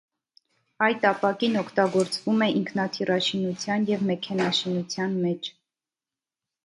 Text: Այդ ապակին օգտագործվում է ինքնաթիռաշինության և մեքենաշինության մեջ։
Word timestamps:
Այդ 0.85 1.03
ապակին 1.09 1.59
օգտագործվում 1.61 2.41
է 2.45 2.49
ինքնաթիռաշինության 2.61 3.85
և 3.93 4.07
մեքենաշինության 4.13 5.15
մեջ։ 5.27 5.55